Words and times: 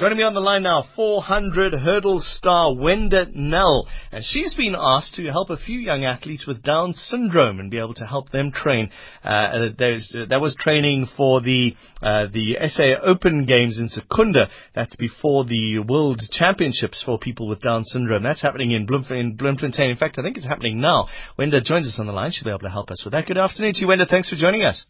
Joining 0.00 0.16
me 0.16 0.24
on 0.24 0.32
the 0.32 0.40
line 0.40 0.62
now, 0.62 0.86
400 0.96 1.74
hurdle 1.74 2.20
star 2.20 2.72
Wenda 2.72 3.30
Nel. 3.34 3.86
And 4.10 4.24
she's 4.24 4.54
been 4.54 4.74
asked 4.74 5.16
to 5.16 5.26
help 5.26 5.50
a 5.50 5.58
few 5.58 5.78
young 5.78 6.04
athletes 6.04 6.46
with 6.46 6.62
Down 6.62 6.94
syndrome 6.94 7.60
and 7.60 7.70
be 7.70 7.76
able 7.76 7.92
to 7.92 8.06
help 8.06 8.30
them 8.30 8.50
train. 8.50 8.88
Uh, 9.22 9.28
uh 9.28 9.68
that 9.76 10.40
was 10.40 10.56
training 10.58 11.06
for 11.18 11.42
the, 11.42 11.76
uh, 12.00 12.28
the 12.32 12.56
SA 12.66 13.02
Open 13.04 13.44
Games 13.44 13.78
in 13.78 13.88
Secunda. 13.88 14.48
That's 14.74 14.96
before 14.96 15.44
the 15.44 15.80
World 15.80 16.22
Championships 16.30 17.02
for 17.04 17.18
people 17.18 17.46
with 17.46 17.60
Down 17.60 17.84
syndrome. 17.84 18.22
That's 18.22 18.40
happening 18.40 18.70
in, 18.70 18.86
Bloem, 18.86 19.04
in 19.10 19.36
Bloemfontein. 19.36 19.90
In 19.90 19.96
fact, 19.96 20.18
I 20.18 20.22
think 20.22 20.38
it's 20.38 20.46
happening 20.46 20.80
now. 20.80 21.08
Wenda 21.38 21.62
joins 21.62 21.86
us 21.86 21.98
on 21.98 22.06
the 22.06 22.14
line. 22.14 22.30
She'll 22.32 22.44
be 22.44 22.50
able 22.50 22.60
to 22.60 22.70
help 22.70 22.90
us 22.90 23.02
with 23.04 23.12
that. 23.12 23.26
Good 23.26 23.36
afternoon 23.36 23.74
to 23.74 23.80
you, 23.80 23.86
Wenda. 23.86 24.08
Thanks 24.08 24.30
for 24.30 24.36
joining 24.36 24.62
us. 24.62 24.86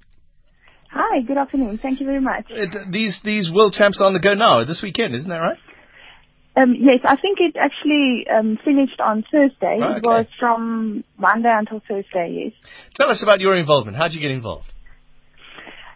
Hi, 0.93 1.21
good 1.21 1.39
afternoon. 1.39 1.79
Thank 1.79 2.01
you 2.01 2.07
very 2.07 2.21
much. 2.21 2.47
It, 2.49 2.91
these 2.91 3.21
these 3.25 3.51
world 3.53 3.75
champs 3.75 4.01
are 4.01 4.07
on 4.07 4.13
the 4.13 4.19
go 4.21 4.35
now 4.35 4.65
this 4.65 4.81
weekend, 4.83 5.15
isn't 5.15 5.29
that 5.29 5.37
right? 5.37 5.59
Um, 6.57 6.75
yes, 6.77 6.99
I 7.05 7.17
think 7.17 7.39
it 7.39 7.57
actually 7.57 8.27
um, 8.29 8.59
finished 8.65 9.01
on 9.01 9.23
Thursday. 9.31 9.79
Oh, 9.81 9.91
okay. 9.91 9.99
It 9.99 10.05
was 10.05 10.27
from 10.39 11.05
Monday 11.17 11.53
until 11.57 11.81
Thursday. 11.87 12.45
Yes. 12.45 12.71
Tell 12.97 13.09
us 13.09 13.23
about 13.23 13.41
your 13.41 13.57
involvement. 13.57 13.97
How 13.97 14.09
did 14.09 14.15
you 14.15 14.21
get 14.21 14.33
involved? 14.33 14.67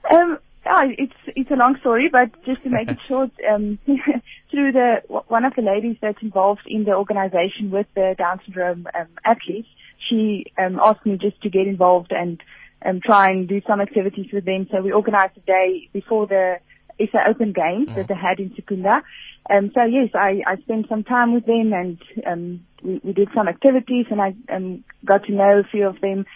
Um, 0.09 0.38
oh, 0.65 0.88
it's 0.96 1.12
it's 1.34 1.51
a 1.51 1.54
long 1.54 1.76
story, 1.80 2.09
but 2.10 2.30
just 2.45 2.62
to 2.62 2.70
make 2.70 2.88
it 2.88 2.98
short, 3.09 3.30
um, 3.52 3.80
through 4.52 4.73
the 4.73 4.98
one 5.09 5.45
of 5.45 5.54
the 5.56 5.62
ladies 5.62 5.96
that's 6.01 6.23
involved 6.23 6.62
in 6.68 6.84
the 6.84 6.92
organization 6.92 7.73
with 7.73 7.87
the 7.96 8.15
Down 8.16 8.40
syndrome 8.45 8.87
um, 8.95 9.09
athletes, 9.24 9.68
she 10.09 10.52
um, 10.56 10.79
asked 10.80 11.04
me 11.04 11.18
just 11.20 11.42
to 11.42 11.51
get 11.51 11.66
involved 11.66 12.12
and 12.12 12.40
um, 12.84 13.01
try 13.05 13.30
and 13.30 13.48
do 13.48 13.61
some 13.66 13.80
activities 13.80 14.27
with 14.33 14.45
them. 14.45 14.66
So 14.70 14.83
we 14.83 14.93
organized 14.93 15.37
a 15.37 15.41
day 15.41 15.88
before 15.93 16.27
the 16.27 16.56
SA 16.98 17.19
Open 17.29 17.52
Games 17.52 17.88
mm. 17.88 17.95
that 17.97 18.09
they 18.09 18.15
had 18.15 18.38
in 18.38 18.52
Secunda. 18.55 19.02
Um, 19.51 19.70
so 19.74 19.84
yes, 19.84 20.10
I, 20.15 20.43
I 20.47 20.57
spent 20.62 20.88
some 20.88 21.05
time 21.05 21.34
with 21.34 21.47
them 21.47 21.73
and 21.73 21.98
um, 22.27 22.66
we, 22.82 23.01
we 23.02 23.13
did 23.13 23.29
some 23.35 23.49
activities 23.49 24.07
and 24.10 24.21
I 24.21 24.35
um, 24.49 24.85
got 25.04 25.24
to 25.24 25.32
know 25.32 25.60
a 25.60 25.68
few 25.71 25.87
of 25.87 26.01
them. 26.01 26.26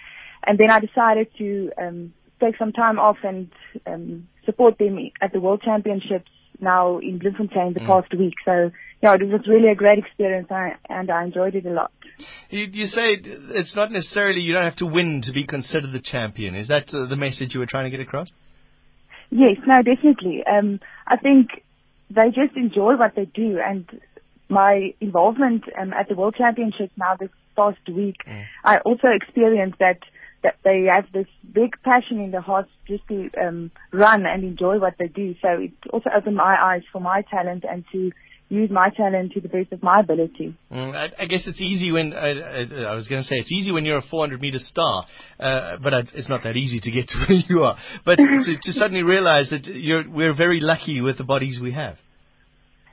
And 0.46 0.58
then 0.58 0.70
I 0.70 0.80
decided 0.80 1.28
to 1.38 1.70
um, 1.78 2.12
take 2.40 2.56
some 2.58 2.72
time 2.72 2.98
off 2.98 3.18
and 3.22 3.50
um, 3.86 4.28
support 4.44 4.78
them 4.78 4.98
at 5.20 5.32
the 5.32 5.40
World 5.40 5.62
Championships 5.62 6.30
now 6.60 6.98
in 6.98 7.18
Bloemfontein 7.18 7.74
the 7.74 7.80
mm. 7.80 7.86
past 7.86 8.12
week. 8.18 8.34
So 8.44 8.70
yeah, 9.02 9.14
it 9.14 9.28
was 9.28 9.46
really 9.46 9.68
a 9.70 9.74
great 9.74 9.98
experience 9.98 10.48
and 10.50 11.10
I 11.10 11.24
enjoyed 11.24 11.54
it 11.54 11.66
a 11.66 11.70
lot. 11.70 11.92
You, 12.50 12.66
you 12.72 12.86
say 12.86 13.16
it's 13.22 13.76
not 13.76 13.92
necessarily 13.92 14.40
you 14.40 14.52
don't 14.54 14.64
have 14.64 14.76
to 14.76 14.86
win 14.86 15.22
to 15.24 15.32
be 15.32 15.46
considered 15.46 15.92
the 15.92 16.00
champion. 16.00 16.54
Is 16.54 16.68
that 16.68 16.92
uh, 16.92 17.06
the 17.06 17.16
message 17.16 17.54
you 17.54 17.60
were 17.60 17.66
trying 17.66 17.84
to 17.84 17.96
get 17.96 18.00
across? 18.00 18.28
Yes, 19.30 19.56
no, 19.66 19.82
definitely. 19.82 20.42
Um, 20.46 20.80
I 21.06 21.16
think 21.16 21.50
they 22.10 22.28
just 22.28 22.56
enjoy 22.56 22.96
what 22.96 23.14
they 23.14 23.26
do, 23.26 23.58
and 23.64 23.86
my 24.48 24.94
involvement 25.00 25.64
um, 25.78 25.92
at 25.92 26.08
the 26.08 26.14
World 26.14 26.34
Championships 26.36 26.92
now 26.96 27.16
this 27.16 27.28
past 27.54 27.78
week, 27.88 28.16
mm. 28.26 28.44
I 28.64 28.78
also 28.78 29.08
experienced 29.08 29.78
that 29.80 29.98
that 30.42 30.56
they 30.64 30.86
have 30.94 31.10
this 31.12 31.26
big 31.52 31.72
passion 31.82 32.20
in 32.20 32.30
their 32.30 32.40
hearts 32.40 32.70
just 32.86 33.06
to 33.08 33.30
um, 33.40 33.70
run 33.92 34.24
and 34.26 34.44
enjoy 34.44 34.78
what 34.78 34.94
they 34.98 35.08
do. 35.08 35.34
So 35.42 35.48
it 35.48 35.72
also 35.90 36.10
opened 36.16 36.36
my 36.36 36.56
eyes 36.60 36.82
for 36.92 37.00
my 37.00 37.22
talent 37.22 37.64
and 37.68 37.84
to 37.92 38.12
use 38.48 38.70
my 38.70 38.90
talent 38.90 39.32
to 39.32 39.40
the 39.40 39.48
best 39.48 39.72
of 39.72 39.82
my 39.82 40.00
ability. 40.00 40.54
Mm, 40.72 40.94
I, 40.94 41.22
I, 41.22 41.26
guess 41.26 41.46
it's 41.46 41.60
easy 41.60 41.92
when 41.92 42.14
I, 42.14 42.30
I 42.88 42.94
was 42.94 43.06
going 43.08 43.20
to 43.20 43.26
say 43.26 43.36
it's 43.36 43.52
easy 43.52 43.72
when 43.72 43.84
you're 43.84 43.98
a 43.98 44.02
400 44.10 44.40
meter 44.40 44.58
star, 44.58 45.06
uh, 45.38 45.76
but 45.82 45.92
it's 46.14 46.28
not 46.28 46.42
that 46.44 46.56
easy 46.56 46.80
to 46.80 46.90
get 46.90 47.08
to 47.08 47.18
where 47.28 47.38
you 47.48 47.62
are. 47.62 47.76
But 48.04 48.16
to, 48.16 48.56
to 48.60 48.72
suddenly 48.72 49.02
realize 49.02 49.50
that 49.50 49.66
we're 50.10 50.34
very 50.34 50.60
lucky 50.60 51.00
with 51.00 51.18
the 51.18 51.24
bodies 51.24 51.58
we 51.62 51.72
have. 51.72 51.96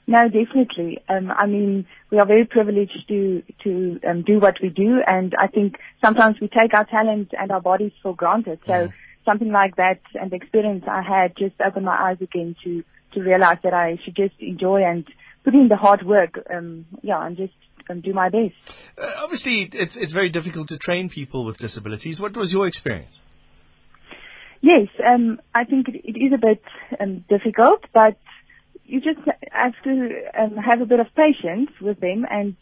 No, 0.07 0.29
definitely. 0.29 0.99
Um, 1.09 1.31
I 1.31 1.47
mean, 1.47 1.87
we 2.11 2.19
are 2.19 2.27
very 2.27 2.45
privileged 2.45 3.07
to 3.07 3.41
to 3.63 3.99
um, 4.07 4.21
do 4.21 4.39
what 4.39 4.55
we 4.61 4.69
do, 4.69 4.99
and 5.05 5.33
I 5.39 5.47
think 5.47 5.77
sometimes 6.03 6.37
we 6.39 6.47
take 6.47 6.73
our 6.73 6.85
talent 6.85 7.33
and 7.37 7.51
our 7.51 7.61
bodies 7.61 7.91
for 8.03 8.15
granted. 8.15 8.59
So 8.67 8.73
mm. 8.73 8.93
something 9.25 9.51
like 9.51 9.77
that 9.77 10.01
and 10.13 10.31
the 10.31 10.35
experience 10.35 10.83
I 10.87 11.01
had 11.01 11.35
just 11.35 11.55
opened 11.65 11.85
my 11.85 12.09
eyes 12.09 12.17
again 12.21 12.55
to 12.63 12.83
to 13.13 13.21
realize 13.21 13.57
that 13.63 13.73
I 13.73 13.97
should 14.03 14.15
just 14.15 14.35
enjoy 14.39 14.83
and 14.83 15.05
put 15.43 15.55
in 15.55 15.69
the 15.69 15.75
hard 15.75 16.05
work, 16.05 16.39
um, 16.53 16.85
yeah, 17.01 17.25
and 17.25 17.35
just 17.35 17.53
um, 17.89 18.01
do 18.01 18.13
my 18.13 18.29
best. 18.29 18.53
Uh, 18.97 19.23
obviously, 19.23 19.69
it's 19.73 19.97
it's 19.97 20.13
very 20.13 20.29
difficult 20.29 20.67
to 20.67 20.77
train 20.77 21.09
people 21.09 21.45
with 21.45 21.57
disabilities. 21.57 22.19
What 22.19 22.37
was 22.37 22.51
your 22.51 22.67
experience? 22.67 23.19
Yes, 24.61 24.87
um, 25.05 25.39
I 25.53 25.63
think 25.63 25.87
it, 25.89 26.01
it 26.03 26.17
is 26.17 26.33
a 26.33 26.37
bit 26.39 26.63
um, 26.99 27.23
difficult, 27.29 27.81
but 27.93 28.17
you 28.85 29.01
just 29.01 29.19
have 29.51 29.73
to 29.83 30.09
um, 30.39 30.57
have 30.57 30.81
a 30.81 30.85
bit 30.85 30.99
of 30.99 31.07
patience 31.15 31.71
with 31.81 31.99
them, 31.99 32.25
and 32.29 32.55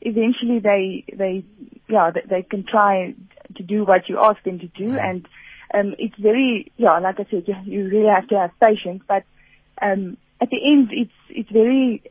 eventually 0.00 0.58
they 0.58 1.04
they 1.14 1.44
yeah 1.88 2.10
they, 2.10 2.22
they 2.28 2.42
can 2.42 2.64
try 2.64 3.14
to 3.56 3.62
do 3.62 3.84
what 3.84 4.08
you 4.08 4.18
ask 4.18 4.42
them 4.44 4.58
to 4.58 4.68
do, 4.68 4.88
mm-hmm. 4.88 4.98
and 4.98 5.28
um, 5.74 5.94
it's 5.98 6.16
very 6.18 6.72
yeah 6.76 6.98
like 6.98 7.20
I 7.20 7.26
said 7.30 7.44
you, 7.46 7.54
you 7.64 7.88
really 7.88 8.12
have 8.14 8.28
to 8.28 8.38
have 8.38 8.50
patience, 8.60 9.02
but 9.06 9.24
um, 9.80 10.16
at 10.40 10.50
the 10.50 10.58
end 10.62 10.90
it's 10.92 11.12
it's 11.28 11.50
very 11.50 12.02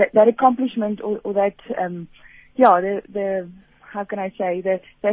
that, 0.00 0.12
that 0.14 0.28
accomplishment 0.28 1.00
or, 1.02 1.20
or 1.22 1.34
that, 1.34 1.56
um, 1.78 2.08
yeah, 2.56 2.80
the, 2.80 3.02
the, 3.12 3.50
how 3.80 4.04
can 4.04 4.18
I 4.18 4.30
say, 4.30 4.62
the, 4.62 4.80
the 5.02 5.10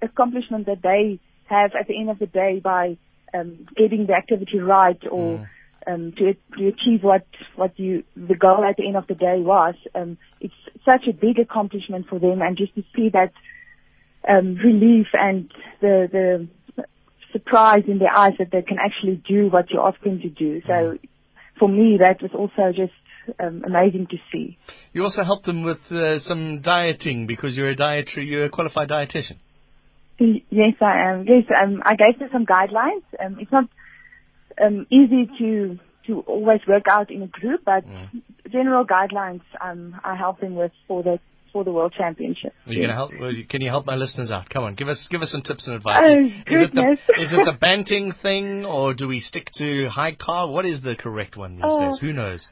accomplishment 0.00 0.66
that 0.66 0.80
they 0.82 1.18
have 1.46 1.72
at 1.78 1.88
the 1.88 1.98
end 1.98 2.08
of 2.08 2.18
the 2.20 2.26
day 2.26 2.60
by 2.62 2.96
um, 3.34 3.66
getting 3.76 4.06
the 4.06 4.14
activity 4.14 4.58
right 4.60 5.00
or 5.10 5.38
mm. 5.38 5.48
Um, 5.86 6.12
to, 6.16 6.34
to 6.58 6.68
achieve 6.68 7.02
what, 7.02 7.26
what 7.56 7.78
you, 7.78 8.04
the 8.16 8.34
goal 8.34 8.64
at 8.64 8.76
the 8.76 8.86
end 8.86 8.96
of 8.96 9.06
the 9.06 9.14
day 9.14 9.38
was, 9.38 9.74
um, 9.94 10.18
it's 10.40 10.54
such 10.84 11.06
a 11.08 11.12
big 11.12 11.38
accomplishment 11.38 12.06
for 12.08 12.18
them 12.18 12.42
and 12.42 12.56
just 12.56 12.74
to 12.74 12.82
see 12.94 13.08
that 13.10 13.32
um, 14.28 14.56
relief 14.56 15.06
and 15.14 15.50
the, 15.80 16.08
the 16.10 16.84
surprise 17.32 17.84
in 17.88 17.98
their 17.98 18.12
eyes 18.12 18.34
that 18.38 18.50
they 18.50 18.62
can 18.62 18.78
actually 18.78 19.22
do 19.28 19.48
what 19.48 19.70
you 19.70 19.80
ask 19.80 20.00
them 20.02 20.20
to 20.20 20.28
do. 20.28 20.60
So 20.66 20.72
mm. 20.72 20.98
for 21.58 21.68
me, 21.68 21.98
that 22.00 22.22
was 22.22 22.30
also 22.34 22.72
just 22.72 22.92
um, 23.40 23.62
amazing 23.66 24.06
to 24.10 24.16
see. 24.30 24.58
You 24.92 25.02
also 25.02 25.24
help 25.24 25.44
them 25.44 25.62
with 25.62 25.80
uh, 25.90 26.20
some 26.20 26.60
dieting 26.62 27.26
because 27.26 27.56
you're 27.56 27.70
a 27.70 27.76
dietary, 27.76 28.26
you're 28.26 28.44
a 28.44 28.50
qualified 28.50 28.88
dietitian. 28.88 29.38
Yes, 30.18 30.74
I 30.80 31.10
am. 31.10 31.24
Yes, 31.26 31.44
um, 31.50 31.82
I 31.84 31.96
gave 31.96 32.18
them 32.18 32.28
some 32.32 32.46
guidelines. 32.46 33.02
Um, 33.18 33.38
it's 33.40 33.50
not 33.50 33.64
um, 34.64 34.86
easy 34.90 35.28
to 35.38 35.78
to 36.06 36.20
always 36.26 36.60
work 36.66 36.84
out 36.88 37.10
in 37.10 37.22
a 37.22 37.28
group, 37.28 37.62
but 37.64 37.86
mm. 37.86 38.22
general 38.50 38.84
guidelines 38.84 39.42
um, 39.60 39.94
I 40.04 40.16
help 40.16 40.40
them 40.40 40.56
with 40.56 40.72
for 40.88 41.02
the 41.02 41.18
for 41.52 41.64
the 41.64 41.70
World 41.70 41.94
Championship. 41.96 42.54
Are 42.66 42.72
you 42.72 42.88
help? 42.88 43.12
Can 43.48 43.60
you 43.60 43.68
help 43.68 43.86
my 43.86 43.94
listeners 43.94 44.30
out? 44.30 44.48
Come 44.48 44.64
on, 44.64 44.74
give 44.74 44.88
us 44.88 45.06
give 45.10 45.22
us 45.22 45.30
some 45.30 45.42
tips 45.42 45.66
and 45.66 45.76
advice. 45.76 46.02
Oh, 46.04 46.24
is, 46.24 46.32
goodness. 46.46 46.98
it 47.08 47.16
the, 47.16 47.22
is 47.22 47.32
it 47.32 47.44
the 47.44 47.58
banting 47.60 48.12
thing, 48.22 48.64
or 48.64 48.94
do 48.94 49.06
we 49.06 49.20
stick 49.20 49.48
to 49.54 49.88
high 49.88 50.14
carb? 50.14 50.52
What 50.52 50.66
is 50.66 50.82
the 50.82 50.96
correct 50.96 51.36
one 51.36 51.56
these 51.56 51.64
oh, 51.66 51.80
days? 51.80 51.98
Who 52.00 52.12
knows? 52.12 52.48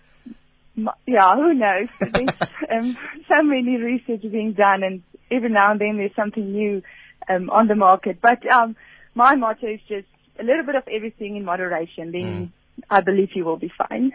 yeah, 1.07 1.35
who 1.35 1.55
knows? 1.55 1.89
There's 2.01 2.29
um, 2.73 2.97
so 3.29 3.43
many 3.43 3.77
research 3.77 4.23
being 4.23 4.53
done, 4.53 4.83
and 4.83 5.03
every 5.31 5.51
now 5.51 5.73
and 5.73 5.81
then 5.81 5.97
there's 5.97 6.15
something 6.15 6.53
new 6.53 6.83
um, 7.29 7.51
on 7.51 7.69
the 7.69 7.75
market. 7.75 8.19
But 8.21 8.47
um, 8.47 8.77
my 9.15 9.35
motto 9.35 9.67
is 9.67 9.81
just 9.89 10.07
a 10.41 10.45
little 10.45 10.65
bit 10.65 10.77
of 10.77 10.85
everything 10.91 11.37
in 11.37 11.45
moderation. 11.45 12.13
Then 12.13 12.23
mm. 12.23 12.85
I 12.89 13.01
believe 13.01 13.31
you 13.35 13.45
will 13.45 13.59
be 13.59 13.71
fine. 13.77 14.13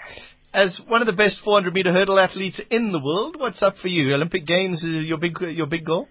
As 0.54 0.80
one 0.88 1.02
of 1.02 1.08
the 1.08 1.14
best 1.14 1.42
400 1.44 1.74
meter 1.74 1.92
hurdle 1.92 2.20
athletes 2.20 2.62
in 2.70 2.92
the 2.92 3.00
world, 3.00 3.36
what's 3.38 3.62
up 3.62 3.76
for 3.78 3.90
you? 3.90 4.14
Olympic 4.14 4.46
Games 4.46 4.84
is 4.84 5.06
your 5.06 5.18
big 5.18 5.40
your 5.42 5.68
big 5.68 5.86
goal. 5.86 6.08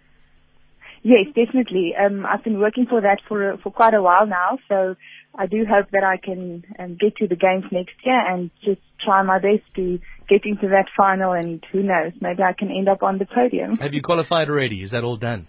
Yes, 1.03 1.27
definitely. 1.35 1.95
Um, 1.95 2.25
I've 2.25 2.43
been 2.45 2.59
working 2.59 2.87
for 2.87 3.01
that 3.01 3.19
for 3.29 3.59
for 3.63 3.71
quite 3.71 3.95
a 3.95 4.03
while 4.03 4.27
now, 4.27 4.59
so 4.69 4.97
I 5.37 5.47
do 5.47 5.65
hope 5.69 5.91
that 5.93 6.05
I 6.05 6.17
can 6.17 6.65
um, 6.79 6.97
get 6.99 7.17
to 7.17 7.27
the 7.27 7.37
games 7.37 7.65
next 7.73 7.95
year 8.05 8.19
and 8.19 8.51
just 8.65 8.81
try 9.05 9.23
my 9.23 9.39
best 9.39 9.65
to 9.77 9.99
get 10.29 10.47
into 10.47 10.69
that 10.69 10.87
final. 10.97 11.33
And 11.33 11.65
who 11.73 11.83
knows, 11.83 12.13
maybe 12.21 12.43
I 12.43 12.53
can 12.53 12.71
end 12.71 12.89
up 12.89 13.03
on 13.03 13.19
the 13.19 13.27
podium. 13.27 13.77
Have 13.77 13.95
you 13.95 14.03
qualified 14.03 14.49
already? 14.49 14.83
Is 14.83 14.93
that 14.93 15.05
all 15.05 15.17
done? 15.17 15.49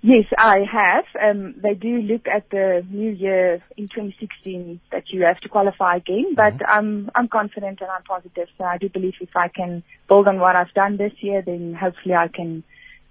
Yes, 0.00 0.26
I 0.38 0.60
have. 0.70 1.04
Um, 1.20 1.56
they 1.60 1.74
do 1.74 1.98
look 1.98 2.26
at 2.28 2.50
the 2.50 2.86
new 2.88 3.10
year 3.10 3.62
in 3.76 3.88
2016 3.88 4.80
that 4.92 5.04
you 5.08 5.22
have 5.22 5.40
to 5.40 5.48
qualify 5.48 5.96
again, 5.96 6.34
but 6.36 6.54
mm-hmm. 6.54 6.70
I'm 6.70 7.10
I'm 7.16 7.28
confident 7.28 7.80
and 7.80 7.90
I'm 7.90 8.04
positive. 8.04 8.46
So 8.56 8.64
I 8.64 8.78
do 8.78 8.88
believe 8.88 9.14
if 9.20 9.34
I 9.34 9.48
can 9.48 9.82
build 10.08 10.28
on 10.28 10.38
what 10.38 10.54
I've 10.54 10.72
done 10.72 10.98
this 10.98 11.12
year, 11.20 11.42
then 11.44 11.76
hopefully 11.78 12.14
I 12.14 12.28
can 12.28 12.62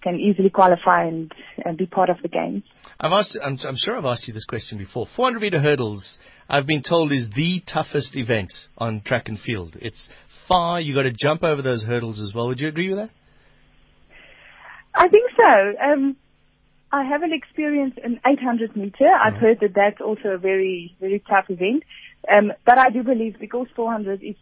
can 0.02 0.16
easily 0.20 0.50
qualify 0.50 1.06
and, 1.06 1.34
and 1.66 1.78
be 1.78 1.86
part 1.86 2.10
of 2.10 2.18
the 2.22 2.28
games. 2.30 2.64
I've 3.00 3.12
asked, 3.12 3.38
I'm, 3.44 3.58
I'm, 3.68 3.76
sure 3.76 3.98
I've 3.98 4.06
asked 4.06 4.28
you 4.28 4.34
this 4.34 4.46
question 4.46 4.78
before. 4.78 5.08
400 5.16 5.40
meter 5.40 5.60
hurdles, 5.60 6.20
I've 6.48 6.68
been 6.68 6.84
told, 6.84 7.12
is 7.12 7.26
the 7.36 7.62
toughest 7.72 8.16
event 8.16 8.52
on 8.78 9.02
track 9.02 9.28
and 9.28 9.40
field. 9.40 9.76
It's 9.82 10.08
far. 10.48 10.80
You've 10.80 10.96
got 10.96 11.04
to 11.04 11.12
jump 11.12 11.44
over 11.44 11.62
those 11.62 11.84
hurdles 11.84 12.22
as 12.22 12.34
well. 12.34 12.48
Would 12.48 12.60
you 12.60 12.68
agree 12.68 12.90
with 12.90 13.00
that? 13.00 13.10
I 14.94 15.10
think 15.10 15.30
so. 15.36 15.84
Um, 15.84 16.16
I 16.92 17.04
haven't 17.04 17.34
experienced 17.34 17.98
an 18.04 18.20
800 18.26 18.76
meter. 18.76 19.08
I've 19.08 19.34
mm. 19.34 19.42
heard 19.42 19.60
that 19.62 19.74
that's 19.76 20.02
also 20.02 20.30
a 20.30 20.38
very, 20.38 20.96
very 21.00 21.22
tough 21.28 21.46
event. 21.50 21.84
Um, 22.32 22.54
but 22.66 22.78
I 22.78 22.90
do 22.90 23.04
believe 23.04 23.38
because 23.40 23.68
400 23.76 24.24
is 24.24 24.36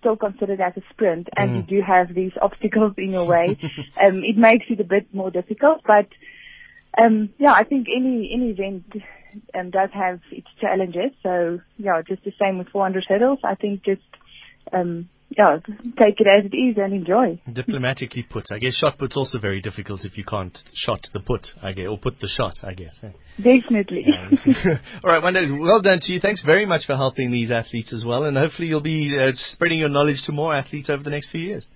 still 0.00 0.16
considered 0.16 0.60
as 0.60 0.76
a 0.76 0.82
sprint 0.90 1.28
and 1.36 1.50
mm. 1.50 1.56
you 1.56 1.62
do 1.80 1.82
have 1.86 2.14
these 2.14 2.32
obstacles 2.42 2.94
in 2.98 3.10
your 3.10 3.26
way, 3.26 3.58
um, 4.02 4.22
it 4.24 4.36
makes 4.36 4.66
it 4.68 4.80
a 4.80 4.84
bit 4.84 5.12
more 5.12 5.30
difficult. 5.30 5.82
But 5.86 6.08
um, 6.96 7.30
yeah, 7.38 7.52
I 7.52 7.64
think 7.64 7.86
any 7.94 8.30
any 8.34 8.50
event 8.50 8.84
um, 9.54 9.70
does 9.70 9.90
have 9.92 10.20
its 10.30 10.48
challenges. 10.60 11.12
So 11.22 11.60
yeah, 11.78 12.02
just 12.06 12.24
the 12.24 12.32
same 12.40 12.58
with 12.58 12.68
400 12.68 13.04
hurdles. 13.08 13.38
I 13.44 13.54
think 13.54 13.84
just 13.84 14.02
um, 14.72 15.08
yeah, 15.36 15.58
take 15.98 16.20
it 16.20 16.26
as 16.26 16.50
it 16.50 16.54
is 16.54 16.76
and 16.76 16.92
enjoy. 16.92 17.40
Diplomatically 17.50 18.22
put, 18.22 18.46
I 18.50 18.58
guess 18.58 18.74
shot 18.74 18.98
put's 18.98 19.16
also 19.16 19.38
very 19.38 19.60
difficult 19.60 20.04
if 20.04 20.18
you 20.18 20.24
can't 20.24 20.56
shot 20.74 21.00
the 21.12 21.20
put, 21.20 21.46
I 21.62 21.72
guess, 21.72 21.86
or 21.88 21.98
put 21.98 22.20
the 22.20 22.28
shot, 22.28 22.54
I 22.62 22.74
guess. 22.74 22.98
Definitely. 23.36 24.06
Yeah, 24.06 24.78
All 25.04 25.12
right, 25.12 25.22
Wanda, 25.22 25.40
well 25.60 25.80
done 25.80 26.00
to 26.02 26.12
you. 26.12 26.20
Thanks 26.20 26.42
very 26.44 26.66
much 26.66 26.86
for 26.86 26.96
helping 26.96 27.30
these 27.30 27.50
athletes 27.50 27.92
as 27.92 28.04
well, 28.04 28.24
and 28.24 28.36
hopefully 28.36 28.68
you'll 28.68 28.80
be 28.80 29.16
uh, 29.18 29.32
spreading 29.34 29.78
your 29.78 29.88
knowledge 29.88 30.22
to 30.26 30.32
more 30.32 30.54
athletes 30.54 30.90
over 30.90 31.02
the 31.02 31.10
next 31.10 31.30
few 31.30 31.40
years. 31.40 31.66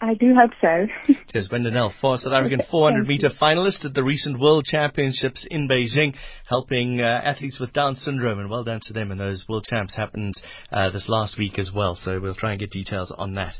I 0.00 0.14
do 0.14 0.34
hope 0.34 0.52
so. 0.60 1.14
Cheers, 1.32 1.48
Wenda 1.50 1.72
Nel, 1.72 1.92
for 2.00 2.16
South 2.18 2.32
African 2.32 2.62
400 2.70 3.06
meter 3.06 3.30
finalist 3.30 3.84
at 3.84 3.94
the 3.94 4.04
recent 4.04 4.38
World 4.38 4.64
Championships 4.64 5.46
in 5.50 5.68
Beijing, 5.68 6.14
helping 6.48 7.00
uh, 7.00 7.20
athletes 7.24 7.58
with 7.58 7.72
Down 7.72 7.96
syndrome, 7.96 8.38
and 8.38 8.48
well 8.48 8.64
done 8.64 8.80
to 8.84 8.92
them. 8.92 9.10
And 9.10 9.20
those 9.20 9.44
World 9.48 9.66
Champs 9.68 9.96
happened 9.96 10.34
uh, 10.72 10.90
this 10.90 11.08
last 11.08 11.36
week 11.36 11.58
as 11.58 11.70
well, 11.74 11.98
so 12.00 12.20
we'll 12.20 12.36
try 12.36 12.52
and 12.52 12.60
get 12.60 12.70
details 12.70 13.12
on 13.16 13.34
that. 13.34 13.54